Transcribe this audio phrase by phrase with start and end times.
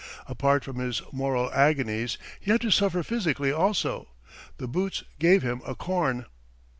[0.25, 4.07] Apart from his moral agonies he had to suffer physically also;
[4.57, 6.25] the boots gave him a corn.